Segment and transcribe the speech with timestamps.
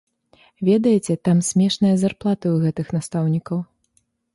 [0.69, 3.67] Ведаеце, там смешныя зарплаты ў гэтых настаўнікаў.